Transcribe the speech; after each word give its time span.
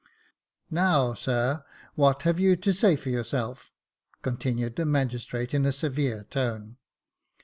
"Now, 0.71 1.13
sir, 1.13 1.63
what 1.93 2.23
have 2.23 2.39
you 2.39 2.55
to 2.55 2.73
say 2.73 2.95
for 2.95 3.09
yourself?" 3.11 3.69
con 4.23 4.37
tinued 4.37 4.75
the 4.75 4.85
magistrate 4.87 5.53
in 5.53 5.63
a 5.63 5.71
severe 5.71 6.23
tone. 6.23 6.77